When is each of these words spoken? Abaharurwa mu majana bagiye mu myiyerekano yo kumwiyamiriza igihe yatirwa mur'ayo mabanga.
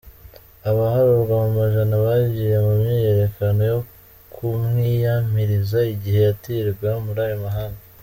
Abaharurwa 0.69 1.33
mu 1.43 1.49
majana 1.59 1.95
bagiye 2.05 2.55
mu 2.65 2.73
myiyerekano 2.81 3.61
yo 3.71 3.79
kumwiyamiriza 4.33 5.79
igihe 5.93 6.19
yatirwa 6.27 6.89
mur'ayo 7.05 7.35
mabanga. 7.43 7.81